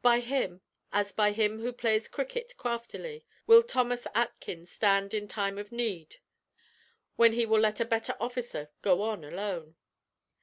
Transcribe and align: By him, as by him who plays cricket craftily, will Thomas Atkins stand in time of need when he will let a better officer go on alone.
By 0.00 0.20
him, 0.20 0.62
as 0.92 1.12
by 1.12 1.32
him 1.32 1.60
who 1.60 1.70
plays 1.70 2.08
cricket 2.08 2.54
craftily, 2.56 3.26
will 3.46 3.62
Thomas 3.62 4.06
Atkins 4.14 4.70
stand 4.72 5.12
in 5.12 5.28
time 5.28 5.58
of 5.58 5.70
need 5.72 6.16
when 7.16 7.34
he 7.34 7.44
will 7.44 7.60
let 7.60 7.80
a 7.80 7.84
better 7.84 8.16
officer 8.18 8.70
go 8.80 9.02
on 9.02 9.24
alone. 9.24 9.76